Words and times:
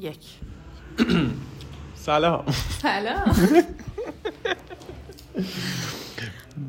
یک. 0.00 0.18
سلام. 1.94 2.44
سلام. 2.82 3.36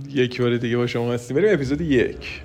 یک 0.10 0.42
بار 0.42 0.58
دیگه 0.58 0.78
با 0.78 0.88
شما 0.88 1.14
هستیم. 1.14 1.38
بریم 1.38 1.54
اپیزود 1.54 1.82
یک. 1.82 2.42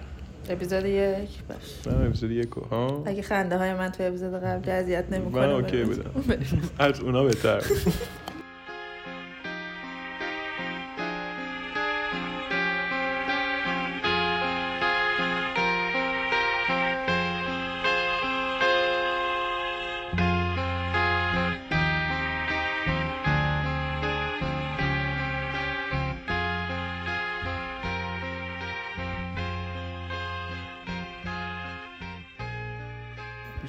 اپیزود 0.48 0.84
یک؟ 0.84 1.28
باش. 1.48 1.94
من 1.96 2.06
اپیزود 2.06 2.30
یک 2.30 2.50
ها؟ 2.70 3.02
اگه 3.06 3.22
خنده 3.22 3.58
های 3.58 3.74
من 3.74 3.88
تو 3.92 4.02
اپیزود 4.02 4.34
قبل 4.34 4.70
اذیت 4.70 5.04
من 5.10 5.18
نمی‌کنه 5.18 5.48
اوکی 5.48 5.82
بودم. 5.84 6.10
از 6.78 7.00
اونا 7.00 7.24
بهتر 7.24 7.62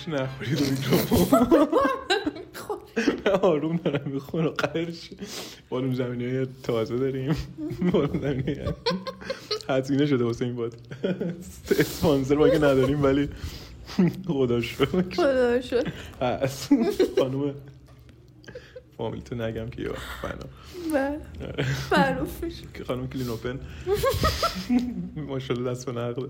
میشه 0.08 0.24
نخوری 0.24 0.56
دو 0.56 0.66
میکروفون 0.66 1.40
من 3.26 3.32
آروم 3.32 3.78
دارم 3.78 4.12
میخون 4.12 4.46
و 4.46 4.50
قرش. 4.50 5.10
بالوم 5.70 5.94
زمینی 5.94 6.26
های 6.26 6.48
تازه 6.64 6.98
داریم. 6.98 7.36
بالوم 7.92 8.22
زمینی 8.22 8.56
هزینه 9.70 10.06
شده 10.06 10.24
واسه 10.24 10.46
این 10.46 10.56
باد. 10.56 10.76
اسپانسر 11.80 12.36
ما 12.36 12.50
که 12.50 12.58
نداریم 12.58 13.04
ولی 13.04 13.30
خدا 14.28 14.62
شکر. 14.62 14.86
خدا 15.02 15.62
شد 15.62 15.88
هست 16.22 16.70
خانوم 17.20 17.54
فامیل 18.98 19.22
تو 19.22 19.36
نگم 19.36 19.70
که 19.70 19.82
یا 19.82 19.94
فنا. 20.22 20.46
معروفش. 21.92 22.62
که 22.74 22.84
خانم 22.84 23.08
کلین 23.08 23.30
اوپن. 23.30 23.60
ماشاءالله 25.16 25.72
دست 25.72 25.86
به 25.86 25.92
نقل. 25.92 26.28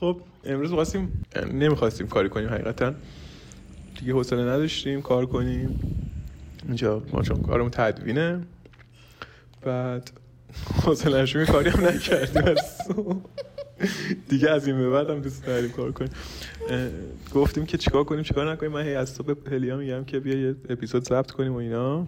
خب 0.00 0.20
امروز 0.44 0.70
خواستیم 0.70 1.24
نمی‌خواستیم 1.52 2.06
کاری 2.08 2.28
کنیم 2.28 2.48
حقیقتا. 2.48 2.94
دیگه 3.98 4.12
حوصله 4.12 4.42
نداشتیم 4.42 5.02
کار 5.02 5.26
کنیم. 5.26 5.80
اینجا 6.66 7.02
ما 7.12 7.22
چون 7.22 7.42
کارمون 7.42 7.70
تدوینه. 7.70 8.40
بعد 9.62 10.10
حوصله 10.82 11.40
یه 11.40 11.46
کاری 11.46 11.70
هم 11.70 11.86
نکردیم. 11.86 12.54
دیگه 14.28 14.50
از 14.50 14.66
این 14.66 14.76
به 14.78 14.90
بعد 14.90 15.10
هم 15.10 15.20
دوست 15.20 15.46
داریم 15.46 15.70
کار 15.70 15.92
کنیم. 15.92 16.10
گفتیم 17.34 17.66
که 17.66 17.78
چیکار 17.78 18.04
کنیم 18.04 18.22
چیکار 18.22 18.52
نکنیم. 18.52 18.72
من 18.72 18.82
هی 18.82 18.94
از 18.94 19.10
صبح 19.10 19.34
هلیا 19.52 19.76
میگم 19.76 20.04
که 20.04 20.20
بیا 20.20 20.40
یه 20.40 20.56
اپیزود 20.68 21.04
ضبط 21.04 21.30
کنیم 21.30 21.52
و 21.52 21.56
اینا. 21.56 22.06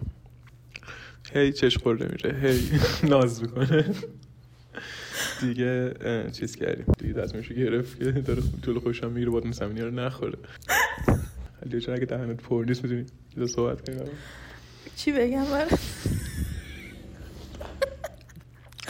هی 1.33 1.53
چش 1.53 1.77
خورده 1.77 2.07
میره 2.11 2.39
هی 2.39 2.79
ناز 3.09 3.41
می‌کنه. 3.41 3.85
دیگه 5.41 5.93
چیز 6.31 6.55
کردیم. 6.55 6.85
دیگه 6.97 7.13
دستمشو 7.13 7.53
گرفت 7.53 7.99
که 7.99 8.11
داره 8.11 8.41
طول 8.61 8.79
خوشم 8.79 9.11
می‌گیره 9.11 9.31
بادم 9.31 9.51
زمینی 9.51 9.81
رو 9.81 9.91
نخوره. 9.91 10.37
علی 11.65 11.81
چون 11.81 11.95
اگه 11.95 12.05
دهنت 12.05 12.37
پر 12.37 12.65
نیست 12.67 12.83
می‌تونی 12.83 13.05
یه 13.37 13.47
صحبت 13.47 13.89
کنیم 13.89 13.99
چی 14.95 15.11
بگم؟ 15.11 15.41
من 15.41 15.67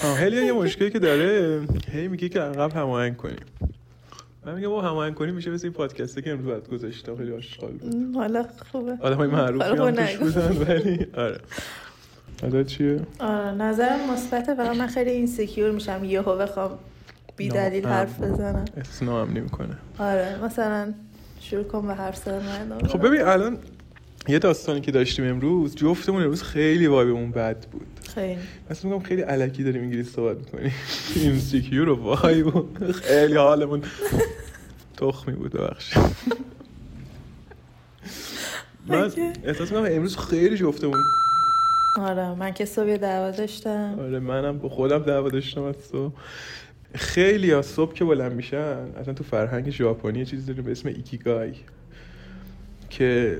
آه 0.03 0.17
هلیا 0.17 0.43
یه 0.43 0.53
مشکلی 0.53 0.91
که 0.91 0.99
داره 0.99 1.61
هی 1.91 2.07
میگه 2.07 2.29
که 2.29 2.39
عقب 2.39 2.75
هماهنگ 2.75 3.17
کنیم. 3.17 3.45
من 4.45 4.55
میگم 4.55 4.69
با 4.69 4.81
هماهنگ 4.81 5.13
کنیم 5.15 5.35
میشه 5.35 5.51
مثل 5.51 5.65
این 5.65 5.73
پادکسته 5.73 6.21
که 6.21 6.31
امروز 6.31 6.47
بعد 6.47 6.69
گذاشتم 6.69 7.15
خیلی 7.15 7.31
آشغال 7.31 7.71
بود. 7.71 8.15
حالا 8.15 8.45
خوبه. 8.71 8.97
آدم 9.01 9.17
های 9.17 9.27
معروفی 9.27 9.65
هم 9.65 9.91
توش. 9.91 10.15
بودن 10.15 10.57
ولی 10.57 11.07
آره. 11.13 11.39
حالا 12.41 12.63
چیه؟ 12.63 12.99
آره 13.19 13.51
نظرم 13.51 14.11
مثبته 14.11 14.55
فقط 14.55 14.77
من 14.77 14.87
خیلی 14.87 15.09
insecure 15.09 15.71
میشم. 15.71 16.03
یهو 16.03 16.37
بخوام 16.37 16.71
بی 17.37 17.49
دلیل 17.49 17.85
حرف 17.85 18.21
بزنم. 18.21 18.65
احساس 18.77 19.01
هم 19.01 19.33
نمی‌کنه 19.33 19.77
آره 19.99 20.43
مثلا 20.43 20.93
شروع 21.39 21.63
کن 21.63 21.87
به 21.87 21.93
حرف 21.93 22.17
زدن. 22.17 22.87
خب 22.87 23.07
ببین 23.07 23.21
الان 23.21 23.57
یه 24.27 24.39
داستانی 24.39 24.81
که 24.81 24.91
داشتیم 24.91 25.25
امروز 25.25 25.75
جفتمون 25.75 26.23
امروز 26.23 26.43
خیلی 26.43 26.87
vibe 26.87 27.12
مون 27.12 27.31
بد 27.31 27.65
بود. 27.65 27.87
خیلی. 28.15 28.39
مثلا 28.69 28.91
میگم 28.91 29.03
خیلی 29.03 29.21
الکی 29.21 29.63
داریم 29.63 29.81
انگلیسی 29.81 30.11
صحبت 30.11 30.37
می‌کنیم. 30.37 30.73
insecure 31.15 31.89
و 31.89 31.95
vibe 31.95 32.53
خیلی 32.91 33.35
حالمون 33.35 33.81
تخمی 34.97 35.33
بود 35.35 35.51
ببخشید. 35.51 36.03
من. 38.87 39.11
احساس 39.43 39.71
می‌کنم 39.71 39.87
امروز 39.91 40.17
خیلی 40.17 40.57
جفتمون 40.57 41.03
آره 41.97 42.35
من 42.35 42.53
که 42.53 42.65
صبح 42.65 42.97
دعوا 42.97 43.31
داشتم. 43.31 43.95
آره 43.99 44.19
منم 44.19 44.57
با 44.57 44.69
خودم 44.69 44.99
دعوا 44.99 45.29
داشتم 45.29 45.63
از 45.63 45.75
صبح. 45.75 46.13
خیلی 46.95 47.53
از 47.53 47.65
صبح 47.65 47.93
که 47.93 48.05
بلند 48.05 48.31
میشن 48.31 48.77
اصلا 48.99 49.13
تو 49.13 49.23
فرهنگ 49.23 49.69
ژاپنی 49.69 50.25
چیزی 50.25 50.47
داریم 50.47 50.63
به 50.63 50.71
اسم 50.71 50.89
ایکیگای 50.89 51.51
که 52.89 53.39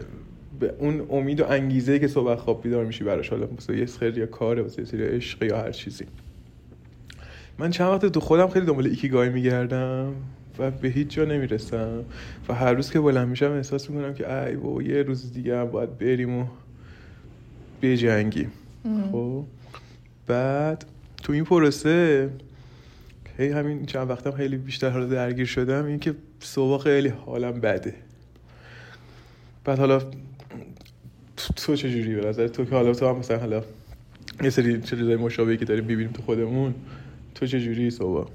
به 0.60 0.74
اون 0.80 1.08
امید 1.10 1.42
و 1.42 1.46
انگیزه 1.50 2.00
که 2.00 2.08
صبح 2.08 2.36
خواب 2.36 2.64
بیدار 2.64 2.86
میشی 2.86 3.04
براش. 3.04 3.30
حالا 3.30 3.48
واسه 3.48 3.78
یه 3.78 3.86
خیلی 3.86 4.20
یا 4.20 4.26
کاره 4.26 4.62
واسه 4.62 4.86
سری 4.86 5.04
عشق 5.04 5.44
یا 5.44 5.58
هر 5.58 5.72
چیزی. 5.72 6.06
من 7.60 7.70
چند 7.70 7.88
وقت 7.88 8.06
تو 8.06 8.20
خودم 8.20 8.48
خیلی 8.48 8.66
دنبال 8.66 8.88
ایکیگای 8.88 9.30
میگردم 9.30 10.14
و 10.60 10.72
به 10.72 10.88
هیچ 10.88 11.08
جا 11.08 11.26
نمی‌رسم. 11.26 12.04
و 12.50 12.54
هر 12.54 12.74
روز 12.74 12.92
که 12.92 13.00
بلند 13.00 13.28
میشم 13.28 13.52
احساس 13.52 13.90
می‌کنم 13.90 14.14
که 14.14 14.44
ای 14.44 14.56
بابا 14.56 14.82
یه 14.84 15.04
روز 15.04 15.34
دیگه 15.34 15.58
هم 15.58 15.66
باید 15.66 15.98
بریم 15.98 16.40
و 16.40 16.46
بجنگیم 17.82 18.52
خب. 19.12 19.44
بعد 20.28 20.86
تو 21.24 21.34
این 21.34 21.44
پروسه 21.44 22.30
هی 23.38 23.50
همین 23.50 23.86
چند 23.86 24.10
وقتم 24.10 24.32
خیلی 24.32 24.58
بیشتر 24.58 24.90
حالا 24.90 25.06
درگیر 25.06 25.46
شدم 25.46 25.86
این 25.86 26.00
که 26.00 26.16
صبح 26.40 26.84
خیلی 26.84 27.08
حالم 27.08 27.60
بده. 27.62 27.94
بعد 29.66 29.80
حالا 29.80 30.00
تو- 31.38 31.54
تو 31.56 31.76
چجوری 31.76 32.16
به 32.16 32.28
نظر؟ 32.28 32.48
تو 32.48 32.66
که 32.66 32.72
حالا 32.76 32.94
تو 32.94 33.10
هم 33.10 33.18
مثلا 33.18 33.40
حالا 33.40 33.64
یه 34.44 34.50
سری 34.50 34.82
چیزای 34.82 35.16
مشابهی 35.16 35.58
که 35.58 35.66
داریم 35.66 35.84
ببینیم 35.84 36.12
تو 36.12 36.22
خودمون 36.22 36.74
تو 37.36 37.46
چجوری 37.48 37.92
صبح؟ 37.92 38.30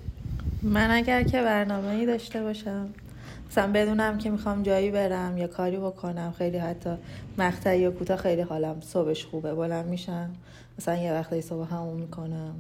من 0.63 0.91
اگر 0.91 1.23
که 1.23 1.43
برنامه 1.43 1.89
ای 1.89 2.07
داشته 2.07 2.43
باشم 2.43 2.89
مثلا 3.53 3.73
بدونم 3.73 4.19
که 4.19 4.31
می‌خوام 4.31 4.63
جایی 4.63 4.91
برم 4.91 5.39
یا 5.39 5.47
کاری 5.47 5.77
بکنم 5.77 6.35
خیلی 6.39 6.59
حتی 6.59 6.91
مقطعی 7.39 7.81
یا 7.81 7.91
کوتاه 7.91 8.17
خیلی 8.17 8.43
حالم 8.43 8.81
صبحش 8.81 9.25
خوبه. 9.25 9.55
بلند 9.55 9.87
میشم 9.87 10.31
مثلا 10.79 10.97
یه 10.97 11.13
وقتی 11.13 11.41
صبح 11.41 11.75
همون 11.75 11.97
می‌کنم 12.01 12.55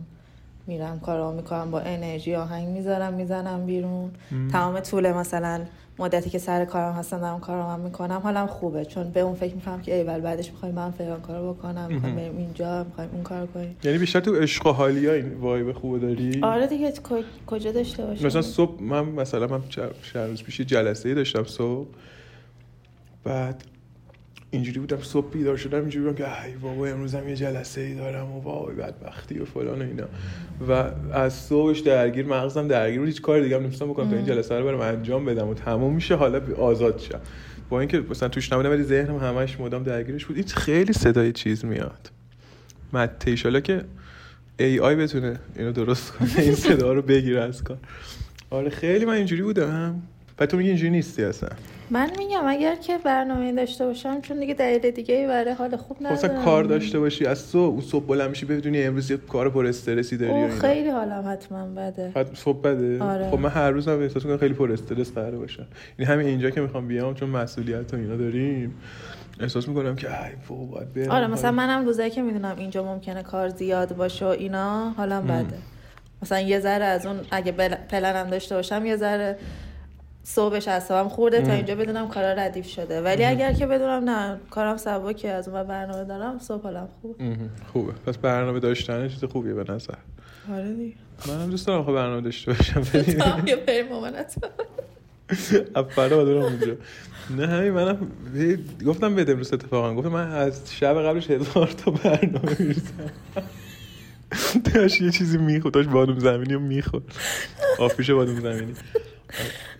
میرم 0.66 1.00
کارام 1.00 1.34
می‌کنم 1.34 1.70
با 1.70 1.80
انرژی 1.80 2.34
آهنگ 2.34 2.68
می‌ذارم 2.68 3.12
می‌زنم 3.12 3.66
بیرون. 3.66 4.10
تمام 4.52 4.80
طول 4.80 5.12
مثلا 5.12 5.60
مدتی 5.98 6.30
که 6.30 6.38
سر 6.38 6.64
کارم 6.64 6.92
هستم 6.92 7.18
دارم 7.20 7.40
کارام 7.40 7.80
می‌کنم 7.80 8.20
حالم 8.24 8.46
خوبه. 8.46 8.84
چون 8.84 9.10
به 9.10 9.20
اون 9.20 9.34
فکر 9.34 9.54
می‌کنم 9.54 9.80
که 9.80 9.94
ایول 9.94 10.20
بعدش 10.20 10.50
می‌خوایم 10.50 10.74
من 10.74 10.90
فلان 10.90 11.20
کارو 11.20 11.52
بکنم 11.54 11.86
می‌خوایم 11.92 12.16
بریم 12.16 12.36
اینجا 12.36 12.84
می‌خوایم 12.84 13.10
اون 13.12 13.22
کار 13.22 13.46
کنیم. 13.46 13.76
یعنی 13.84 13.98
بیشتر 13.98 14.20
تو 14.20 14.34
عشق 14.34 14.66
و 14.66 14.72
حالیا 14.72 15.12
این 15.12 15.34
وایب 15.34 15.72
خوبه 15.72 15.98
داری؟ 15.98 16.40
آره 16.42 16.66
دیگه 16.66 16.92
کج- 16.92 17.44
کجا 17.46 17.72
داشته 17.72 18.06
باشم 18.06 18.26
مثلا 18.26 18.42
صبح 18.42 18.82
من 18.82 19.04
مثلا 19.04 19.46
من 19.46 19.60
چند 19.68 19.90
چند 20.12 20.28
روز 20.30 20.42
پیش 20.42 20.60
یه 20.60 20.66
جلسه 20.66 21.08
ای 21.08 21.14
داشتم 21.14 21.44
صبح. 21.44 21.86
بعد 23.24 23.64
اینجوری 24.54 24.80
بودم 24.80 24.98
صبح 25.02 25.30
بیدار 25.30 25.56
شدم 25.56 25.80
اینجوری 25.80 26.04
بودم 26.04 26.16
که 26.16 26.44
ای 26.44 26.52
بابا 26.52 26.86
امروز 26.86 27.14
هم 27.14 27.28
یه 27.28 27.36
جلسه 27.36 27.80
ای 27.80 27.94
دارم 27.94 28.32
و 28.32 28.40
وای 28.40 28.74
بدبختی 28.74 29.38
و 29.38 29.44
فلان 29.44 29.82
و 29.82 29.84
اینا. 29.84 30.04
و 30.68 30.72
از 31.12 31.32
صبحش 31.34 31.80
درگیر 31.80 32.26
مغزم 32.26 32.68
درگیر 32.68 32.98
بود 32.98 33.08
هیچ 33.08 33.22
کار 33.22 33.40
دیگه 33.40 33.56
هم 33.56 33.62
نمیستم 33.62 33.86
بکنم 33.86 34.10
تا 34.10 34.16
این 34.16 34.26
جلسه 34.26 34.58
رو 34.58 34.64
برم 34.64 34.80
انجام 34.80 35.24
بدم 35.24 35.48
و 35.48 35.54
تموم 35.54 35.94
میشه 35.94 36.14
حالا 36.14 36.40
آزاد 36.58 36.98
شم. 36.98 37.20
با 37.68 37.80
اینکه 37.80 38.00
مثلا 38.10 38.28
توش 38.28 38.52
نبودم 38.52 38.70
ولی 38.70 38.82
ذهنم 38.82 39.16
همش 39.16 39.60
مدام 39.60 39.82
درگیرش 39.82 40.26
بود. 40.26 40.36
این 40.36 40.46
خیلی 40.46 40.92
صدای 40.92 41.32
چیز 41.32 41.64
میاد. 41.64 42.10
مته 42.92 43.30
ایشالا 43.30 43.60
که 43.60 43.84
ای 44.58 44.80
آی 44.80 44.96
بتونه 44.96 45.38
اینو 45.56 45.72
درست 45.72 46.12
کنه 46.12 46.30
این 46.38 46.54
صدا 46.54 46.92
رو 46.92 47.02
بگیره 47.02 47.40
از 47.40 47.64
کار. 47.64 47.78
آره 48.50 48.70
خیلی 48.70 49.04
من 49.04 49.14
اینجوری 49.14 49.42
بودم. 49.42 50.02
و 50.38 50.46
تو 50.46 50.56
میگی 50.56 50.68
اینجوری 50.68 50.90
نیستی 50.90 51.24
اصلا. 51.24 51.48
من 51.92 52.10
میگم 52.18 52.42
اگر 52.46 52.74
که 52.76 52.98
برنامه 52.98 53.52
داشته 53.52 53.86
باشم 53.86 54.20
چون 54.20 54.40
دیگه 54.40 54.54
دلیل 54.54 54.90
دیگه 54.90 55.14
ای 55.14 55.26
برای 55.26 55.52
حال 55.52 55.76
خوب 55.76 55.96
خب 55.96 56.02
ندارم. 56.02 56.14
مثلا 56.14 56.44
کار 56.44 56.64
داشته 56.64 56.98
باشی. 56.98 57.26
از 57.26 57.38
صبح 57.38 57.72
اون 57.72 57.80
صبح 57.80 58.06
بلند 58.06 58.30
میشی 58.30 58.46
بدونی 58.46 58.82
امروز 58.82 59.10
یه 59.10 59.16
کار 59.16 59.50
پر 59.50 59.66
استرسی 59.66 60.16
داری 60.16 60.42
او. 60.42 60.48
خیلی 60.48 60.90
حالم 60.90 61.24
حتما 61.32 61.66
بده. 61.66 62.12
صبح 62.34 62.60
بده. 62.60 63.02
آره. 63.02 63.30
خب 63.30 63.38
من 63.38 63.50
هر 63.50 63.70
روز 63.70 63.88
هم 63.88 64.00
احساس 64.02 64.24
می‌کنم 64.24 64.38
خیلی 64.38 64.54
پر 64.54 64.72
استرس 64.72 65.12
قراره 65.12 65.38
باشم 65.38 65.66
این 65.98 66.08
همین 66.08 66.26
اینجا 66.26 66.50
که 66.50 66.60
می‌خوام 66.60 66.88
بیام 66.88 67.14
چون 67.14 67.28
مسئولیت 67.28 67.94
و 67.94 67.96
اینا 67.96 68.16
داریم 68.16 68.74
احساس 69.40 69.68
می‌کنم 69.68 69.96
که 69.96 70.24
ای 70.24 70.32
بابا 70.48 70.64
باید 70.64 70.92
برم. 70.94 71.10
آره 71.10 71.26
مثلا 71.26 71.50
منم 71.52 71.84
روزایی 71.84 72.10
که 72.10 72.22
می‌دونم 72.22 72.54
اینجا 72.58 72.84
ممکنه 72.84 73.22
کار 73.22 73.48
زیاد 73.48 73.96
باشه 73.96 74.24
و 74.24 74.28
اینا 74.28 74.90
حالم 74.90 75.24
بده. 75.24 75.58
مثلا 76.22 76.40
یه 76.40 76.60
ذره 76.60 76.84
از 76.84 77.06
اون 77.06 77.20
اگه 77.30 77.52
بل- 77.52 77.74
پلنم 77.74 78.30
داشته 78.30 78.54
باشم 78.54 78.86
یه 78.86 78.96
ذره 78.96 79.36
صبحش 80.24 80.68
اصابم 80.68 81.08
خورده 81.08 81.42
تا 81.42 81.52
اینجا 81.52 81.74
بدونم 81.74 82.08
کارا 82.08 82.32
ردیف 82.32 82.66
شده. 82.66 83.02
ولی 83.02 83.24
اگر 83.24 83.52
که 83.52 83.66
بدونم 83.66 84.10
نه 84.10 84.38
کارم 84.50 84.76
سبکه 84.76 85.30
از 85.30 85.48
اون 85.48 85.62
برنامه 85.62 86.04
دارم 86.04 86.38
صبح 86.38 86.62
حالم 86.62 86.88
خوب 87.02 87.16
خوبه. 87.72 87.92
پس 87.92 88.18
برنامه 88.18 88.60
داشتن 88.60 89.08
چیز 89.08 89.24
خوبیه 89.24 89.54
به 89.54 89.72
نظر. 89.72 89.94
آره 90.52 90.72
دیگه. 90.72 90.94
منم 91.28 91.50
دوست 91.50 91.66
دارم 91.66 91.84
خب 91.84 91.92
برنامه 91.92 92.20
داشته 92.20 92.52
باشم 92.52 92.82
یا 93.46 93.56
بریم 93.66 93.88
مامانت 93.88 94.34
افرا 95.74 96.24
دارم 96.24 96.42
اونجا. 96.42 96.74
نه 97.36 97.46
همین 97.46 97.70
منم 97.70 97.98
گفتم 98.86 99.14
بده 99.14 99.32
امروز 99.32 99.52
اتفاقا. 99.52 99.94
گفتم 99.94 100.08
من 100.08 100.30
از 100.30 100.74
شب 100.74 101.02
قبلش 101.02 101.30
هزار 101.30 101.66
تا 101.66 101.90
برنامه 101.90 102.56
می‌رسم 102.58 103.10
داشت 104.74 105.00
یه 105.00 105.10
چیزی 105.10 105.38
می‌خورد. 105.38 105.74
داشت 105.74 105.88
بادوم 105.88 106.18
زمینی 106.18 106.54
رو 106.54 106.60
می‌خورد. 106.60 107.04
آفیش 107.78 108.10
بادوم 108.10 108.40
زمینی. 108.40 108.72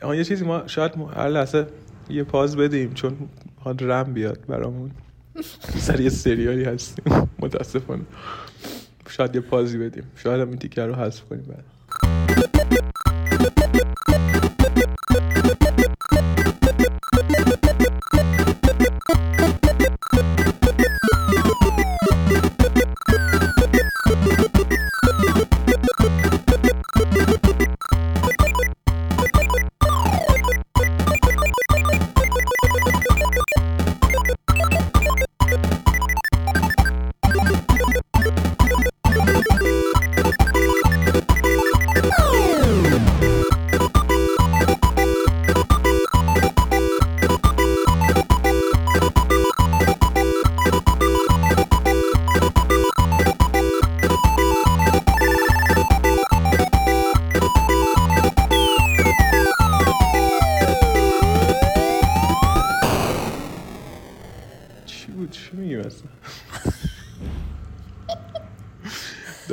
آها 0.02 0.14
یه 0.14 0.24
چیزی 0.24 0.44
ما 0.44 0.66
شاید 0.66 0.92
هر 1.16 1.28
لحظه 1.28 1.66
یه 2.10 2.24
پاز 2.24 2.56
بدیم 2.56 2.94
چون 2.94 3.16
می‌خواد 3.56 3.82
رم 3.82 4.12
بیاد 4.12 4.46
برامون. 4.48 4.90
سر 5.86 6.00
یه 6.00 6.08
سریالی 6.08 6.64
هستیم. 6.64 7.04
متاسفانه. 7.38 8.02
شاید 9.08 9.34
یه 9.34 9.40
پازی 9.40 9.78
بدیم. 9.78 10.04
شاید 10.16 10.40
هم 10.40 10.48
این 10.48 10.58
تیکر 10.58 10.86
رو 10.86 10.94
حذف 10.94 11.20
کنیم 11.20 11.44
بعد 11.48 11.64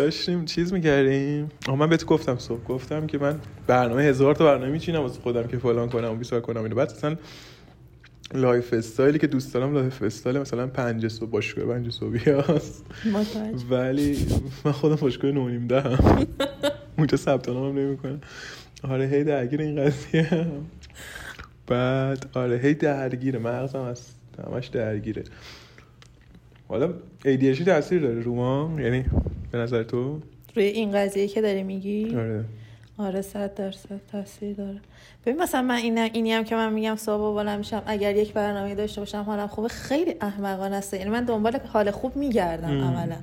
داشتیم 0.10 0.46
چیز 0.46 0.74
می‌کردیم. 0.74 1.50
آها 1.68 1.76
من 1.76 1.90
بهت 1.90 2.06
گفتم 2.06 2.38
صبح 2.38 2.64
گفتم 2.64 3.08
که 3.08 3.18
من 3.18 3.40
برنامه 3.68 4.02
هزار 4.02 4.36
تا 4.36 4.46
برنامه 4.46 4.72
میچینم 4.72 5.00
واسه 5.00 5.22
خودم 5.22 5.48
که 5.48 5.58
فلان 5.58 5.90
کنم 5.90 6.12
و 6.12 6.16
بیسار 6.16 6.42
کنم 6.42 6.64
اینو. 6.64 6.76
بعد 6.76 6.92
اصلا 6.92 7.16
lifestyle 8.34 8.74
ی 8.74 9.20
که 9.20 9.28
دوست 9.28 9.54
دارم 9.54 9.74
lifestyle 9.74 10.40
مثلا 10.40 10.68
پنج 10.68 11.08
صبح 11.08 11.30
باشگاه 11.30 11.66
پنج 11.66 11.92
صبحی‌هاست 11.92 12.86
ولی 13.70 14.18
من 14.66 14.72
خودم 14.72 14.96
باشگاه 14.96 15.32
نه 15.32 15.44
و 15.44 15.50
نیم 15.50 15.68
دهم 15.68 16.28
اونجا 16.98 17.18
ثبت 17.18 17.50
نامم 17.50 17.80
نمی‌کنم. 17.80 18.22
آره 18.84 19.08
هی 19.08 19.24
درگیر 19.24 19.62
این 19.62 19.86
قضیه 19.86 20.22
هم. 20.24 20.66
بعد 21.68 22.26
آره 22.34 22.58
هی 22.58 22.74
درگیره 22.74 23.40
مغزم 23.40 23.80
از 23.80 24.02
همش 24.46 24.68
درگیره. 24.68 25.24
حالا 26.68 26.94
ADHD 27.26 27.64
تاثیر 27.66 28.02
داره 28.02 28.22
رو 28.22 28.36
ما؟ 28.36 28.82
یعنی 28.82 29.06
به 29.52 29.58
نظر 29.58 29.84
تو؟ 29.84 30.20
روی 30.56 30.66
این 30.66 30.92
قضیه 30.92 31.28
که 31.28 31.42
داری 31.42 31.64
میگی؟ 31.64 32.16
آره. 32.16 32.46
آره 32.98 33.22
صد 33.22 33.54
درصد 33.54 34.00
تاثیر 34.12 34.56
داره. 34.56 34.80
ببین 35.26 35.42
مثلا 35.42 35.62
من 35.62 35.76
این 35.76 35.98
اینی 35.98 36.34
هم 36.34 36.44
که 36.44 36.56
من 36.56 36.74
میگم 36.74 36.96
صبح 36.96 37.36
بلند 37.36 37.58
میشم. 37.58 37.84
اگر 37.86 38.16
یک 38.16 38.34
برنامه 38.34 38.76
داشته 38.76 39.02
باشم 39.02 39.22
حالم 39.22 39.48
خوبه. 39.48 39.68
خیلی 39.68 40.16
احمقانه 40.22 40.76
است. 40.76 40.94
یعنی 40.94 41.10
من 41.10 41.24
دنبال 41.24 41.60
حال 41.74 41.92
خوب 41.92 42.16
میگردم 42.16 42.70
ام. 42.70 42.84
عملا. 42.84 43.16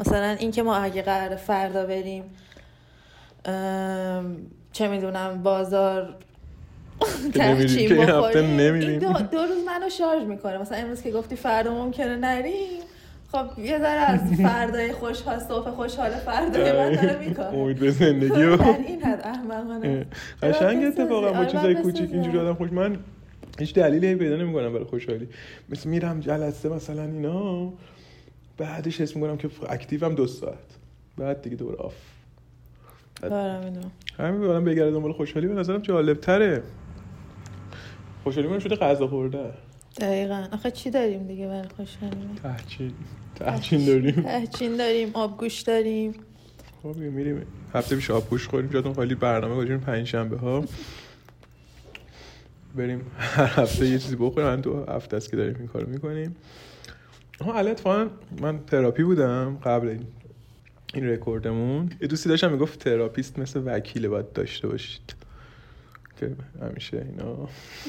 مثلا 0.00 0.36
اینکه 0.38 0.62
ما 0.62 0.76
اگه 0.76 1.02
قرار 1.02 1.36
فردا 1.36 1.86
بریم 1.86 2.24
چه 4.72 4.88
می‌دونم 4.88 5.42
بازار 5.42 6.14
که 7.24 7.30
که 7.32 7.80
این 7.80 7.92
هفته 7.92 8.42
بخوریم. 8.42 8.60
این. 8.60 8.98
دو, 8.98 9.12
دو 9.12 9.38
روز 9.38 9.64
منو 9.66 9.90
شارژ 9.90 10.22
می‌کنه. 10.22 10.58
مثلا 10.58 10.78
امروز 10.78 11.02
که 11.02 11.10
گفتی 11.10 11.36
فردا 11.36 11.74
ممکنه 11.74 12.16
نریم. 12.16 12.82
خب 13.34 13.58
یه 13.58 13.78
ذره 13.78 14.00
از 14.00 14.20
فردای 14.20 14.92
خوشحال 14.92 15.38
صبح 15.38 15.70
خوشحال 15.70 16.10
فردای 16.10 16.72
من 16.72 16.92
داره 16.92 17.28
می‌کنه. 17.28 17.46
امید 17.46 17.78
به 17.78 17.90
زندگی 17.90 18.42
و 18.42 18.56
در 18.56 18.78
این 18.86 19.02
حد 19.02 19.20
احمقانه. 19.24 20.06
قشنگ 20.42 20.84
اتفاقا 20.84 21.32
با. 21.32 21.44
چیزای 21.44 21.74
کوچیک 21.74 22.12
اینجوری. 22.12 22.38
آدم 22.38 22.54
خوش 22.54 22.72
من 22.72 22.96
هیچ 23.58 23.74
دلیلی 23.74 24.14
پیدا 24.14 24.36
نمی‌کنم 24.36 24.72
برای 24.72 24.84
خوشحالی. 24.84 25.28
مثل 25.68 25.88
میرم 25.88 26.20
جلسه 26.20 26.68
مثلا 26.68 27.02
اینا 27.02 27.72
بعدش 28.58 29.00
حس 29.00 29.16
می‌کنم 29.16 29.36
که 29.36 29.50
اکتیوم 29.68 30.14
دو 30.14 30.26
ساعت. 30.26 30.58
بعد 31.18 31.42
دیگه 31.42 31.56
دوباره 31.56 31.78
آف. 31.78 31.94
همین 34.18 34.44
آدم 34.44 34.64
بگرده 34.64 34.90
دنبال 34.90 35.12
خوشحالی 35.12 35.46
به 35.46 35.54
نظرم 35.54 35.82
جالب 35.82 36.20
تره 36.20 36.62
خوشحالی 38.24 38.48
من 38.48 38.58
شده 38.58 38.76
غذا 38.76 39.06
خورده. 39.06 39.50
دقیقا. 40.00 40.48
آخه 40.52 40.70
چی 40.70 40.90
داریم 40.90 41.26
دیگه؟ 41.26 41.46
برای 41.46 41.68
خوشحالی 41.76 42.16
تهچین 42.42 42.92
تهچین 43.34 43.86
داریم. 43.86 44.22
تهچین 44.22 44.76
داریم 44.76 45.10
آبگوش 45.14 45.60
داریم. 45.60 46.14
خب 46.82 46.96
میریم. 46.96 47.46
هفته 47.74 47.96
پیش 47.96 48.10
آبگوش 48.10 48.48
خوریم 48.48 48.70
جاتون 48.70 48.94
خالی 48.94 49.14
برنامه 49.14 49.54
گذاشتیم 49.54 49.80
پنج 49.80 50.06
شنبه 50.06 50.36
ها. 50.36 50.64
بریم 52.74 53.10
هر 53.18 53.60
هفته 53.62 53.86
یه 53.86 53.98
چیزی 53.98 54.16
بخوریم. 54.16 54.48
من 54.48 54.60
دو 54.60 54.84
هفته 54.84 55.16
است 55.16 55.30
که 55.30 55.36
داریم 55.36 55.56
این 55.58 55.66
کارو 55.66 55.88
می‌کنیم. 55.88 56.36
ها 57.40 57.54
الان 57.54 58.10
من 58.40 58.58
تراپی 58.66 59.02
بودم 59.02 59.58
قبل 59.64 59.88
این 59.88 60.06
این 60.94 61.08
رکوردمون. 61.08 61.90
یه 62.00 62.08
دوستی 62.08 62.28
داشتم 62.28 62.52
می‌گفت 62.52 62.78
therapist 62.78 63.38
مثل 63.38 63.62
وکیل 63.64 64.08
باید 64.08 64.32
داشته 64.32 64.68
باشید. 64.68 65.14
که 66.20 66.30
همیشه 66.62 67.06
اینا 67.10 67.48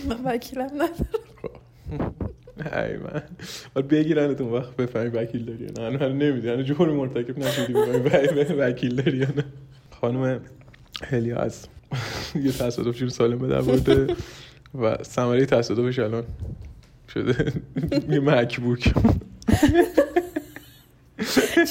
من 0.10 0.24
وکیلم 0.26 0.66
ندارم. 0.66 1.25
ای 2.74 2.98
من. 2.98 3.22
باید 3.74 3.88
بگیرن 3.88 4.36
اون 4.40 4.54
وقت 4.54 4.76
بفهمی 4.76 5.10
وکیل 5.10 5.46
داری 5.46 5.66
نه. 5.66 5.90
من 5.90 6.18
نمی‌دونی 6.18 6.54
هنوز 6.54 6.66
جور 6.66 6.92
مرتکب 6.92 7.40
نشدی 7.40 7.74
بفهمی 7.74 8.60
وکیل 8.60 8.96
داری 8.96 9.20
نه. 9.20 9.28
خانم 10.02 10.40
هلیا 11.04 11.38
از 11.38 11.68
یه 12.36 12.52
تصادف 12.52 12.98
جور 12.98 13.10
سالم 13.10 13.38
به 13.38 13.48
در 13.48 13.62
برده 13.62 14.16
و 14.82 15.04
ثمره 15.04 15.46
تصادفش 15.46 16.00
الان 16.00 16.24
شده 17.14 17.54
یه 18.10 18.20
مکبوک. 18.20 18.94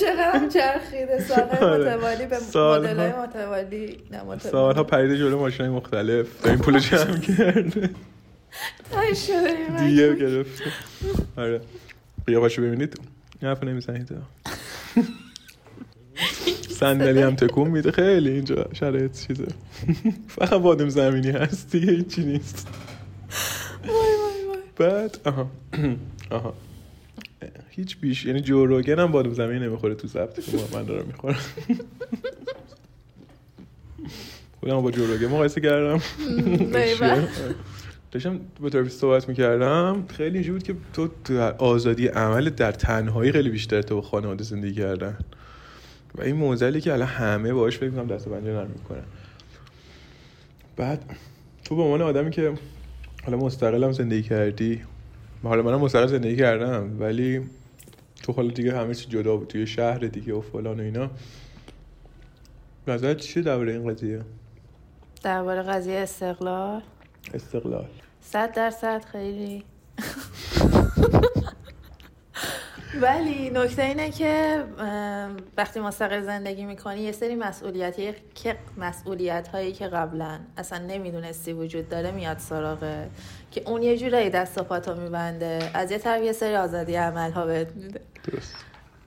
چقدر 0.01 0.49
چرخیده. 0.53 1.21
سالهای 1.21 1.59
آره. 1.59 1.97
متوالی 1.97 2.27
به. 2.27 2.37
مدل 2.37 3.13
متوالی 3.13 3.97
نه 4.11 4.23
متوالی. 4.23 4.41
سالها 4.41 4.85
پریده 4.85 5.19
جلو 5.19 5.39
ماشین 5.39 5.69
مختلف. 5.69 6.47
این 6.47 6.59
پول 6.59 6.79
جمع 6.79 7.19
کرده 7.19 7.91
دیگه. 9.79 10.15
گرفته. 10.15 10.65
آره. 11.37 11.61
قیافشو 12.27 12.63
ببینید. 12.63 13.01
این 13.43 13.51
حرف 13.51 13.65
نمی‌زنید. 13.65 14.09
صندلی 16.71 17.23
هم 17.23 17.35
تکون 17.37 17.69
میده. 17.71 17.93
خیلی 17.93 18.31
اینجا 18.31 18.69
شرایط 18.73 19.27
چیزه. 19.27 19.47
فقط 20.29 20.61
بادم 20.61 20.89
زمینی 20.89 21.31
هست. 21.31 21.71
دیگه 21.73 21.93
هیچی 21.93 22.25
نیست. 22.25 22.69
وای 23.87 23.95
وای 23.97 24.45
وای. 24.49 24.59
بعد 24.91 25.19
آها. 25.25 25.51
آها. 26.31 26.55
هیچ 27.71 27.97
بیش. 28.01 28.25
یعنی 28.25 28.41
جو 28.41 28.67
روگن 28.67 28.99
هم 28.99 29.13
بادم 29.13 29.35
زمینی 29.35 29.67
نمی‌خوره 29.67 29.95
تو 29.95 30.09
ضبط. 30.09 30.41
که 30.51 30.57
ما- 30.57 30.69
من 30.79 30.85
دارم 30.87 31.07
می‌خورم. 31.07 31.37
خودم 34.61 34.81
با 34.83 34.91
جو 34.91 35.07
روگن 35.07 35.27
مقایسه 35.27 35.61
کردم. 35.61 36.01
داشتم 38.15 38.41
با 38.61 38.71
تراپیست 38.71 39.01
صحبت 39.01 39.29
می‌کردم 39.29 40.05
خیلی 40.09 40.39
اینجوری 40.39 40.53
بود 40.53 40.63
که 40.63 41.09
تو 41.25 41.41
آزادی 41.59 42.07
عمل 42.07 42.51
در 42.51 42.73
تنهایی 42.73 43.33
خیلی 43.33 43.51
بیشتر 43.51 43.83
تو 43.83 44.01
خانواده 44.03 44.45
زندگی 44.45 44.75
کردن. 44.75 45.19
و 46.15 46.23
این 46.23 46.37
موزلی 46.37 46.81
که 46.81 46.93
الان 46.93 47.09
همه 47.09 47.53
باهاش 47.53 47.79
فکر 47.79 47.91
کنم 47.91 48.07
دست 48.07 48.27
و 48.27 48.31
پنجه 48.31 48.51
نرم 48.51 48.71
می‌کنن. 48.71 49.03
بعد 50.77 51.17
تو 51.65 51.77
به 51.77 51.83
عنوان 51.83 52.03
آدمی 52.03 52.31
که 52.31 52.55
حالا 53.25 53.37
مستقلم 53.37 53.93
زندگی 53.93 54.23
کردی 54.23 54.83
حالا 55.43 55.63
منم 55.63 55.81
مستقل 55.81 56.07
زندگی 56.07 56.37
کردم 56.37 57.01
ولی 57.01 57.41
تو 58.23 58.33
حالا 58.33 58.51
دیگه 58.51 58.79
همه 58.79 58.95
چی 58.95 59.09
جدا 59.09 59.37
بود 59.37 59.49
توی 59.49 59.67
شهر 59.67 59.99
دیگه 59.99 60.35
و 60.35 60.41
فلان 60.41 60.81
و 60.81 60.83
اینا. 60.83 61.11
نظرت 62.89 63.17
چیه 63.17 63.43
درباره 63.43 63.73
این 63.73 63.91
قضیه؟ 63.95 64.21
درباره 65.23 65.63
قضیه 65.63 65.99
استقلال؟ 65.99 66.83
استقلال. 67.35 67.87
صد 68.21 68.53
درصد 68.53 69.05
خیلی. 69.05 69.65
ولی 73.01 73.51
نکته 73.51 73.83
اینه 73.83 74.11
که 74.11 74.65
وقتی 75.57 75.81
مستقل 75.81 76.23
زندگی 76.23 76.65
می‌کنی 76.65 77.01
یه 77.01 77.13
سری 77.13 77.35
مسئولیت 77.35 77.97
که 78.35 78.57
مسئولیت 78.77 79.49
هایی 79.49 79.73
که 79.73 79.89
قبلا 79.89 80.39
اصلا 80.57 80.79
نمی‌دونستی 80.79 81.53
وجود 81.53 81.89
داره 81.89 82.11
میاد 82.11 82.39
سراغه 82.39 83.11
که 83.51 83.63
اون 83.67 83.83
یه 83.83 83.99
جورایی 83.99 84.31
دست 84.31 84.59
و 84.59 84.63
پاتو 84.63 84.95
میبنده. 84.95 85.71
از 85.75 85.91
یه 85.91 85.99
طرف 85.99 86.23
یه 86.23 86.33
سری 86.33 86.57
آزادی 86.57 86.95
عمل 86.95 87.33
ها 87.33 87.47
بهت 87.47 87.73
میده. 87.77 88.01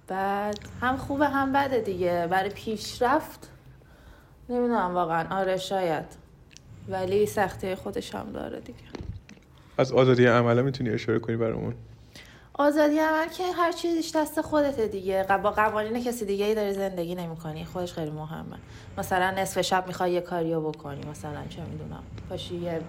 بعد 0.07 0.59
هم 0.81 0.97
خوبه 0.97 1.27
هم 1.27 1.53
بده 1.53 1.79
دیگه. 1.81 2.27
برای 2.29 2.49
پیشرفت 2.49 3.49
نمی‌دونم 4.49 4.93
واقعا. 4.93 5.39
آره 5.39 5.57
شاید. 5.57 6.26
ولی 6.89 7.25
سختی 7.25 7.75
خودش 7.75 8.15
هم 8.15 8.31
داره 8.31 8.59
دیگه. 8.59 8.79
از 9.77 9.91
آزادی 9.91 10.25
عمله 10.25 10.61
می‌تونی 10.61 10.89
اشاره 10.89 11.19
کنی 11.19 11.35
برامون؟ 11.35 11.75
آزادی 12.53 12.99
عمل 12.99 13.27
که 13.27 13.43
هر 13.57 13.71
چیزیش 13.71 14.15
دست 14.15 14.41
خودته 14.41 14.87
دیگه. 14.87 15.25
با 15.43 15.51
قوانین 15.51 16.03
کسی 16.03 16.25
دیگه 16.25 16.45
ای 16.45 16.55
داری 16.55 16.73
زندگی 16.73 17.15
نمی‌کنی. 17.15 17.65
خودش 17.65 17.93
خیلی 17.93 18.11
مهمه. 18.11 18.57
مثلا 18.97 19.31
نصف 19.31 19.61
شب 19.61 19.87
می‌خوای 19.87 20.11
یه 20.11 20.21
کاریو 20.21 20.61
بکنی. 20.61 21.01
مثلا 21.11 21.47
چه 21.49 21.61
می‌دونم 21.61 22.03
پاشی 22.29 22.55
یه 22.55 22.81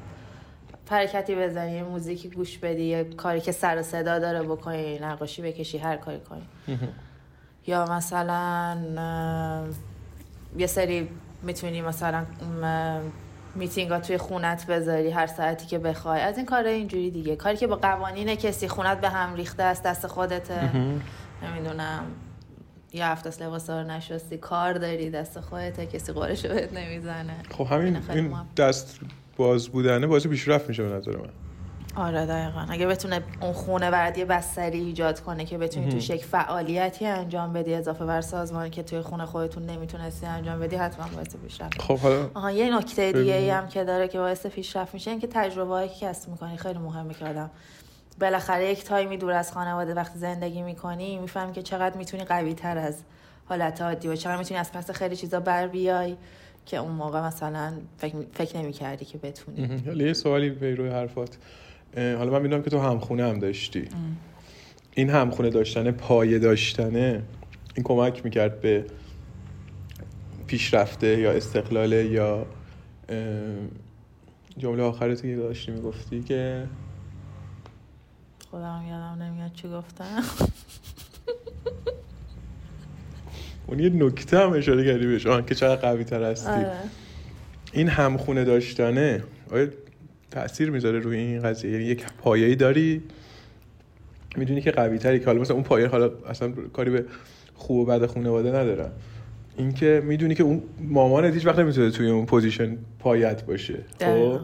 حرکتی 0.90 1.34
بزنی 1.34 1.72
یه 1.72 1.82
موزیکی 1.82 2.30
گوش 2.30 2.58
بدی 2.58 2.82
یه 2.82 3.04
کاری 3.04 3.40
که 3.40 3.52
سر 3.52 3.78
و 3.78 3.82
صدا 3.82 4.18
داره 4.18 4.42
بکنی 4.42 4.98
نقاشی 4.98 5.42
بکشی 5.42 5.78
هر 5.78 5.96
کاری 5.96 6.20
کنی. 6.20 6.48
یا 7.66 7.84
مثلا 7.84 8.76
یه 10.58 10.66
سری 10.66 11.08
می‌تونی 11.42 11.82
مثلا 11.82 12.24
میتینگ 13.54 13.90
ها 13.90 14.00
توی 14.00 14.18
خونت 14.18 14.66
بذاری 14.66 15.10
هر 15.10 15.26
ساعتی 15.26 15.66
که 15.66 15.78
بخوای. 15.78 16.20
از 16.20 16.36
این 16.36 16.46
کار 16.46 16.66
اینجوری 16.66 17.10
دیگه. 17.10 17.36
کاری 17.36 17.56
که 17.56 17.66
با 17.66 17.76
قوانین 17.76 18.34
کسی 18.34 18.68
خونت 18.68 19.00
به 19.00 19.08
هم 19.08 19.34
ریخته 19.34 19.62
است 19.62 19.82
دست 19.82 20.06
خودته. 20.06 20.70
نمی‌دونم. 21.42 22.02
یه 22.92 23.06
هفته 23.06 23.44
لباس 23.44 23.70
رو 23.70 23.82
نشستی 23.82 24.38
کار 24.38 24.72
داری 24.72 25.10
دست 25.10 25.40
خودته 25.40 25.86
کسی 25.86 26.12
قرش 26.12 26.46
بهت 26.46 26.72
نمی‌زنه. 26.72 27.34
خب 27.50 27.66
همین 27.66 28.02
این 28.10 28.34
دست 28.56 29.00
باز 29.36 29.68
بودنه 29.68 30.06
باعث 30.06 30.26
پیشرفت 30.26 30.68
میشه 30.68 30.82
به 30.82 30.96
نظر 30.96 31.16
من. 31.16 31.28
آره 31.98 32.26
دقیقا. 32.26 32.66
اگه 32.68 32.86
بتونه 32.86 33.22
اون 33.40 33.52
خونه 33.52 34.12
یه 34.16 34.24
بستری 34.24 34.78
ایجاد 34.78 35.20
کنه 35.20 35.44
که 35.44 35.58
بتونی 35.58 35.88
توش 35.88 36.10
یک 36.10 36.24
فعالیتی 36.24 37.06
انجام 37.06 37.52
بدی 37.52 37.74
اضافه 37.74 38.04
بر 38.04 38.20
سازمانی 38.20 38.70
که 38.70 38.82
توی 38.82 39.00
خونه 39.00 39.26
خودتون 39.26 39.66
نمی‌تونستی 39.66 40.26
انجام 40.26 40.60
بدی 40.60 40.76
حتما 40.76 41.08
باعث 41.14 41.36
پیشرفت. 41.36 41.82
خب 41.82 41.98
حالا 41.98 42.30
آها 42.34 42.50
یه 42.50 42.76
نکته 42.76 43.12
دیگه 43.12 43.34
ای 43.34 43.50
هم 43.50 43.68
که 43.68 43.84
داره 43.84 44.08
که 44.08 44.18
باعث 44.18 44.46
پیشرفت 44.46 44.94
میشه 44.94 45.10
این 45.10 45.20
که 45.20 45.26
تجربه 45.26 45.70
هایی 45.70 45.88
که 45.88 46.06
کسب 46.06 46.28
می‌کنی 46.28 46.56
خیلی 46.56 46.78
مهمه 46.78 47.14
که 47.14 47.24
آدم 47.24 47.50
بالاخره 48.20 48.70
یک 48.70 48.84
تایمی 48.84 49.16
دور 49.16 49.32
از 49.32 49.52
خانواده 49.52 49.94
وقتی 49.94 50.18
زندگی 50.18 50.62
می‌کنی 50.62 51.18
می‌فهمی 51.18 51.52
که 51.52 51.62
چقدر 51.62 51.96
می‌تونی 51.96 52.24
قوی 52.24 52.54
تر 52.54 52.78
از 52.78 53.02
حالت 53.44 53.82
عادی 53.82 54.08
و 54.08 54.16
چقدر 54.16 54.36
می‌تونی 54.36 54.60
از 54.60 54.72
پس 54.72 54.90
خیلی 54.90 55.16
چیزا 55.16 55.40
بر 55.40 55.66
بیای 55.66 56.16
که 56.66 56.76
اون 56.76 56.92
موقع 56.92 57.20
مثلا 57.20 57.72
فکر, 57.98 58.16
فکر 58.32 58.58
نمی 58.58 58.72
کردی 58.72 59.04
که 59.04 59.18
بتونی. 59.18 59.82
یه 59.96 60.12
سوالی 60.12 60.50
به 60.50 60.74
روی 60.74 60.90
حرفات. 60.90 61.36
حالا 61.96 62.30
من 62.30 62.42
می‌دونم 62.42 62.62
که 62.62 62.70
تو 62.70 62.78
همخونه 62.80 63.28
هم 63.28 63.38
داشتی. 63.38 63.84
این 64.94 65.10
همخونه 65.10 65.50
داشتنه 65.50 65.92
پایه 65.92 66.38
داشتنه 66.38 67.22
این 67.74 67.84
کمک 67.84 68.24
می‌کرد 68.24 68.60
به 68.60 68.84
پیشرفته 70.46 71.18
یا 71.20 71.32
استقلال 71.32 71.92
یا 71.92 72.46
جمله 74.58 74.82
آخرتی 74.82 75.30
که 75.30 75.36
داشتی 75.36 75.72
می‌گفتی 75.72 76.22
که 76.22 76.66
خودم 78.50 78.84
یادم 78.88 79.22
نمیاد 79.22 79.52
چی 79.52 79.68
گفتم. 79.68 80.22
اون 83.66 83.80
یه 83.80 83.88
نکته 83.88 84.38
هم 84.38 84.52
اشاره 84.52 84.84
کردی 84.84 85.06
بهش 85.06 85.26
آن 85.26 85.46
که 85.46 85.54
چقدر 85.54 85.80
قوی 85.80 86.04
تر 86.04 86.22
هستی. 86.22 86.50
آره. 86.50 86.72
این 87.72 87.88
همخونه 87.88 88.44
داشتنه 88.44 89.24
آیا 89.50 89.68
تاثیر 90.30 90.70
می‌ذاره 90.70 90.98
روی 90.98 91.16
این 91.16 91.42
قضیه. 91.42 91.70
یعنی 91.70 91.84
یک 91.84 92.04
پایه‌ای 92.18 92.56
داری 92.56 93.02
می‌دونی 94.36 94.60
که 94.60 94.70
قوی 94.70 94.98
تری 94.98 95.20
که 95.20 95.26
حالا 95.26 95.40
مثلا 95.40 95.54
اون 95.54 95.64
پایه 95.64 95.86
حالا 95.86 96.10
اصلا 96.28 96.52
کاری 96.72 96.90
به 96.90 97.04
خوب 97.54 97.78
و 97.78 97.84
بد 97.84 98.06
خانواده 98.06 98.48
ندارم 98.48 98.92
اینکه 99.56 100.02
می‌دونی 100.04 100.34
که 100.34 100.42
اون 100.42 100.62
مامانت 100.80 101.34
هیچ 101.34 101.46
وقت 101.46 101.58
نمی‌تونه 101.58 101.90
توی 101.90 102.10
اون 102.10 102.26
position 102.26 102.78
پایت 102.98 103.44
باشه 103.44 103.78
خب؟ 104.00 104.40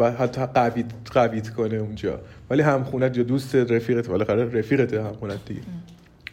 و 0.00 0.12
حتی 0.12 0.46
قوی 0.46 0.84
قویت 1.12 1.50
کنه 1.50 1.76
اونجا. 1.76 2.20
ولی 2.50 2.62
هم 2.62 2.84
خونت 2.84 3.16
یا 3.16 3.22
دوست 3.22 3.54
رفیقت 3.54 4.08
بالاخره 4.08 4.44
رفیقت 4.58 4.94
هم 4.94 5.12
خونت 5.12 5.44
دیگه 5.44 5.60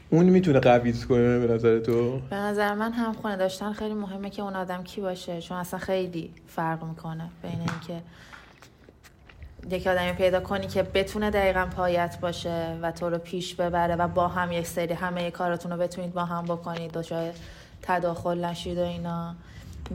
اون 0.10 0.26
می‌تونه 0.26 0.60
قویت 0.60 1.04
کنه 1.04 1.40
به 1.40 1.54
نظر 1.54 1.80
تو؟ 1.80 2.20
به 2.30 2.36
نظر 2.36 2.74
من 2.74 2.92
هم 2.92 3.14
خونه 3.14 3.38
داشتن 3.38 3.74
خیلی 3.74 3.94
مهمه 3.94 4.30
که 4.30 4.42
اون 4.42 4.56
آدم 4.56 4.84
کی 4.84 5.02
باشه. 5.02 5.42
چون 5.42 5.58
اصلا 5.58 5.80
خیلی 5.80 6.30
فرق 6.48 6.84
می‌کنه 6.84 7.30
بین 7.44 7.60
اینکه 7.60 8.04
یک 9.70 9.88
آدمی 9.88 10.12
پیدا 10.12 10.40
کنی 10.40 10.68
که 10.68 10.84
بتونه 10.84 11.30
دقیقا 11.30 11.68
پایت 11.76 12.18
باشه 12.22 12.78
و 12.82 12.92
تو 12.92 13.10
رو 13.10 13.18
پیش 13.18 13.56
ببره 13.56 13.96
و 13.96 14.08
با 14.08 14.28
هم 14.28 14.52
یک 14.52 14.68
سری 14.68 14.94
همه 14.94 15.32
کاراتون 15.32 15.72
رو 15.72 15.78
بتونید 15.78 16.14
با 16.14 16.26
هم 16.26 16.46
بکنید 16.46 16.92
دچار 16.92 17.34
تداخل 17.82 18.46
نشید 18.46 18.78
و 18.78 18.82
اینا. 18.84 19.36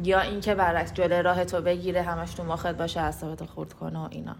یا 0.05 0.21
اینکه 0.21 0.55
برعکس 0.55 0.95
جلوی 0.95 1.23
راه 1.23 1.45
تو 1.45 1.61
بگیره 1.61 2.03
همش 2.03 2.35
تو 2.35 2.45
مخت 2.45 2.77
باشه 2.77 3.01
اعصابتو 3.01 3.47
خورد 3.47 3.73
کنه 3.73 3.99
و 3.99 4.09
اینا. 4.11 4.37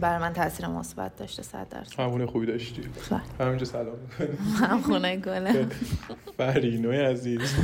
برای 0.00 0.18
من 0.18 0.32
تاثیر 0.32 0.66
مثبت 0.66 1.16
داشته 1.16 1.42
صد 1.42 1.68
درصد. 1.68 2.00
همونه 2.00 2.26
خوبی 2.26 2.46
داشتی. 2.46 2.82
بله. 3.10 3.20
همینجا 3.40 3.64
سلام. 3.64 3.96
می‌کنی 4.18 4.36
همونه 4.66 5.16
گله 5.16 5.66
فرینوی 6.36 6.96
عزیز. 6.96 7.54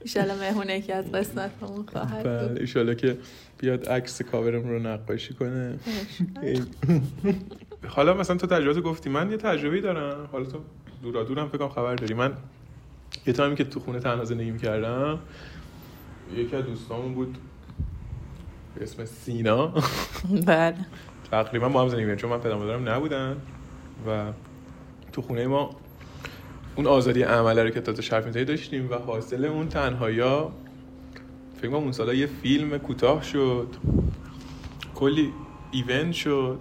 ایشالا 0.00 0.34
مهمونه 0.34 0.80
که 0.80 0.94
از 0.94 1.12
قسمت 1.12 1.50
همون 1.62 1.86
خواهد 1.92 2.24
بله 2.24 2.60
ایشالا 2.60 2.94
که 2.94 3.18
بیاد 3.58 3.88
عکس 3.88 4.22
کاورم 4.22 4.68
رو 4.68 4.78
نقاشی 4.78 5.34
کنه. 5.34 5.78
حالا 7.88 8.14
مثلا 8.14 8.36
تو 8.36 8.46
تجربه 8.46 8.80
گفتی 8.80 9.10
من 9.10 9.30
یه 9.30 9.36
تجربه 9.36 9.80
دارم. 9.80 10.28
حالا 10.32 10.44
تو 10.44 10.58
دورا 11.02 11.24
دورم 11.24 11.48
فکرم 11.48 11.68
خبر 11.68 11.94
داری. 11.94 12.14
من 12.14 12.32
یه 13.26 13.32
تایمی 13.32 13.56
که 13.56 13.64
تو 13.64 13.80
خونه 13.80 14.00
تنها 14.00 14.24
زندگی 14.24 14.50
می‌کردم 14.50 15.18
یکی 16.36 16.56
از 16.56 16.64
دوستامون 16.64 17.14
بود 17.14 17.38
به 18.76 18.82
اسم 18.82 19.04
سینا. 19.04 19.72
بله. 20.46 20.76
تقریبا 21.30 21.68
با 21.68 21.82
هم 21.82 21.88
زندگی 21.88 22.16
چون 22.16 22.30
من 22.30 22.38
پدر 22.38 22.54
مادرم 22.54 22.88
نبودن 22.88 23.36
و 24.06 24.32
تو 25.12 25.22
خونه 25.22 25.46
ما 25.46 25.70
اون 26.76 26.86
آزادی 26.86 27.22
عمله 27.22 27.62
رو 27.62 27.70
که 27.70 27.80
تازه 27.80 28.02
شرف 28.02 28.36
داشتیم 28.36 28.90
و 28.90 28.94
حاصل 28.94 29.44
اون 29.44 29.68
تنهایی 29.68 30.20
فکر 31.56 31.70
کنم 31.70 31.74
اون 31.74 31.92
سالا 31.92 32.14
یه 32.14 32.26
فیلم 32.26 32.78
کوتاه 32.78 33.22
شد 33.22 33.68
کلی 34.94 35.32
ایونت 35.70 36.12
شد. 36.12 36.58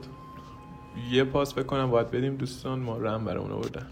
یه 1.12 1.24
پاس 1.24 1.54
بکنم 1.54 1.92
باید 1.92 2.12
بدیم 2.12 2.36
دوستان 2.36 2.80
ما 2.80 2.98
رم 2.98 3.26
برای 3.26 3.44
اون 3.44 3.52
آوردن. 3.52 3.88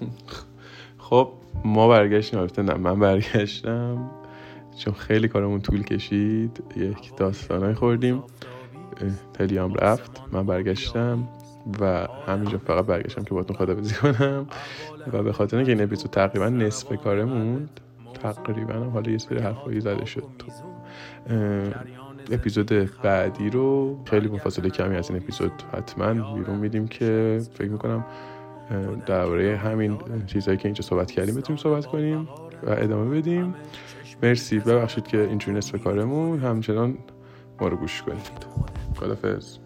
خب 0.98 1.32
ما 1.64 1.88
برگشتیم. 1.88 2.40
البته 2.40 2.62
نه 2.62 2.74
من 2.74 3.00
برگشتم. 3.00 4.10
چون 4.78 4.94
خیلی 4.94 5.28
کارمون 5.28 5.60
طول 5.60 5.82
کشید 5.82 6.62
یک 6.76 7.16
داستانای 7.16 7.74
خوردیم. 7.74 8.22
تلیام 9.32 9.74
رفت. 9.74 10.22
من 10.32 10.46
برگشتم 10.46 11.28
و 11.80 12.06
همینجا 12.26 12.58
فقط 12.58 12.86
برگشتم 12.86 13.24
که 13.24 13.34
باتون 13.34 13.56
خدافزی 13.56 13.94
کنم. 13.94 14.46
و 15.12 15.22
به 15.22 15.32
خاطر 15.32 15.64
که 15.64 15.72
این 15.72 15.82
اپیزود 15.82 16.10
تقریبا 16.10 16.48
نصف 16.48 16.92
کارمون 16.92 17.68
تقریبا 18.22 18.74
حالا 18.74 19.10
یه 19.10 19.18
سری 19.18 19.38
حرفایی 19.38 19.80
زده 19.80 20.04
شد. 20.04 20.24
اپیزود 22.30 22.72
بعدی 23.02 23.50
رو 23.50 23.98
خیلی 24.04 24.28
مفاصله 24.28 24.70
کمی 24.70 24.96
از 24.96 25.10
این 25.10 25.22
اپیزود 25.22 25.52
حتما 25.72 26.34
بیرون 26.34 26.56
میدیم 26.56 26.88
که 26.88 27.40
فکر 27.54 27.68
می‌کنم 27.68 28.04
درباره 29.06 29.56
همین 29.56 29.98
چیزهایی 30.26 30.58
که 30.58 30.68
اینجا 30.68 30.82
صحبت 30.82 31.10
کردیم 31.10 31.34
بتونیم 31.34 31.62
صحبت 31.62 31.86
کنیم 31.86 32.28
و 32.62 32.70
ادامه 32.70 33.18
بدیم. 33.18 33.54
مرسی. 34.22 34.58
ببخشید 34.58 35.06
که 35.06 35.20
اینجوری 35.20 35.56
نصف 35.56 35.82
کارمون. 35.82 36.38
همچنان 36.38 36.98
ما 37.60 37.68
رو 37.68 37.76
گوش 37.76 38.02
کنید. 38.02 38.46
خدافز 38.96 39.58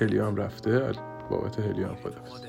هلیام 0.00 0.36
رفته. 0.36 0.92
بابت 1.30 1.58
هلیام 1.58 1.94
خدافز 1.94 2.46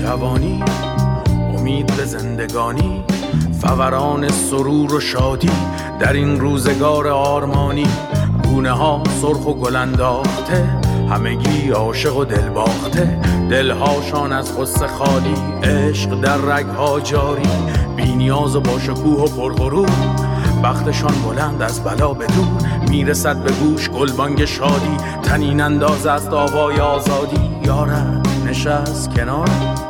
جوانی 0.00 0.64
امید 1.58 1.96
به 1.96 2.04
زندگانی 2.04 3.04
فوران 3.62 4.28
سرور 4.28 4.94
و 4.94 5.00
شادی 5.00 5.50
در 5.98 6.12
این 6.12 6.40
روزگار 6.40 7.08
آرمانی. 7.08 7.86
گونه 8.44 8.70
ها 8.70 9.02
سرخ 9.22 9.46
و 9.46 9.54
گلنداخته 9.54 10.64
همگی 11.10 11.70
عاشق 11.70 12.16
و 12.16 12.24
دل 12.24 12.48
باخته 12.48 13.20
دلهاشان 13.50 14.32
از 14.32 14.58
غصه 14.58 14.86
خالی 14.86 15.34
عشق 15.62 16.20
در 16.20 16.36
رگها 16.36 17.00
جاری. 17.00 17.48
بینیاز 17.96 18.56
و 18.56 18.60
با 18.60 18.78
شکوه 18.78 19.22
و 19.22 19.26
پرغرور 19.26 19.90
بختشان 20.64 21.14
بلند 21.28 21.62
از 21.62 21.84
بلا 21.84 22.12
به 22.12 22.26
می‌رسد 22.88 23.42
به 23.42 23.52
گوش 23.52 23.90
گلبانگ 23.90 24.44
شادی 24.44 24.96
تنین 25.22 25.60
انداز 25.60 26.06
است 26.06 26.32
آوای 26.32 26.80
آزادی. 26.80 27.50
یارت 27.64 28.26
نشست 28.46 29.14
کنار. 29.14 29.89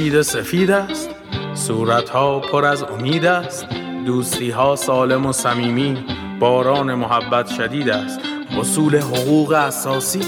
سفید 0.00 0.22
سفید 0.22 0.70
است. 0.70 1.08
صورت 1.54 2.08
ها 2.08 2.38
پر 2.38 2.64
از 2.64 2.82
امید 2.82 3.26
است. 3.26 3.66
دوستی 4.06 4.50
ها 4.50 4.76
سالم 4.76 5.26
و 5.26 5.32
صمیمی. 5.32 6.04
باران 6.38 6.94
محبت 6.94 7.48
شدید 7.48 7.88
است. 7.88 8.20
اصول 8.60 8.96
حقوق 8.96 9.52
اساسی. 9.52 10.22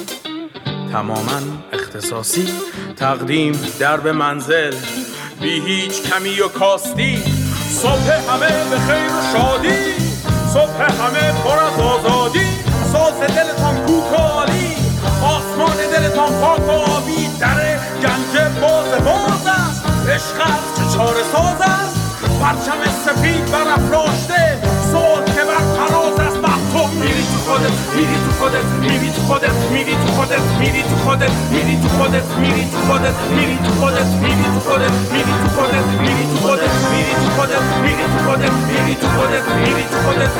تماما 0.92 1.40
اختصاصی. 1.72 2.48
تقدیم 2.96 3.52
درب 3.80 4.08
منزل. 4.08 4.74
بی 5.40 5.60
هیچ 5.60 6.02
کمی 6.02 6.40
و 6.40 6.48
کاستی. 6.48 7.22
صبح 7.68 8.12
همه 8.30 8.70
به 8.70 8.78
خیر 8.78 9.10
و 9.10 9.22
شادی. 9.32 9.92
صبح 10.52 10.82
همه 10.82 11.32
پر 11.44 11.58
از 11.58 11.80
آزادی. 11.80 12.46
ساز 12.92 13.20
دلتان 13.20 13.86
کوکالی 13.86 14.72
آسمان 15.22 15.76
دلتان 15.76 16.40
پاک 16.40 16.68
و 16.68 16.70
آبی. 16.70 17.28
در 17.40 17.78
گنج 18.02 18.60
باز 18.60 19.04
باز 19.04 19.51
عشق 20.08 20.40
است 20.40 20.74
که 20.76 20.96
چاره 20.96 21.22
ساز 21.32 21.60
است 21.60 21.96
پرچم 22.40 22.90
سفید 23.04 23.50
برافراشته 23.50 24.58
صلح 24.92 25.24
که 25.24 25.44
بر 25.44 25.86
فراز 25.86 26.20
است 26.20 26.32
خودت 26.72 26.94
میری 26.94 27.22
تو 27.26 27.38
خودت 27.50 27.74
میری 27.92 28.16
تو 28.22 28.32
خودت 28.32 28.64
میری 28.80 29.12
تو 29.12 29.22
خودت 29.22 29.52
میری 29.62 29.94
تو 30.02 30.06
خودت 30.16 30.42
میری 30.60 30.82
تو 30.82 30.96
خودت 30.96 31.26
میری 31.42 31.80
تو 31.82 31.88
خودت 31.98 32.24
میری 32.40 32.64
تو 32.64 32.82
خودت 32.88 33.14
میری 33.30 33.58
تو 33.64 33.70
خودت 33.80 34.06
میری 34.22 34.44
تو 34.52 34.60
خودت 34.66 34.96
میری 35.12 35.34
تو 35.42 35.56
خودت 35.56 35.86
میری 36.02 36.24
تو 36.24 36.36
خودت 36.46 36.74
میری 36.92 37.14
تو 37.14 37.28
خودت 37.36 37.64
میری 37.82 38.04
تو 38.04 38.18
خودت 38.26 38.52
میری 38.68 38.94
تو 38.94 39.08
خودت 39.16 39.46
میری 39.56 39.84
تو 39.90 39.96
خودت 40.04 40.34